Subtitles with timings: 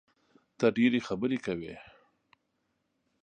[0.57, 1.75] ته ډېري خبري کوې!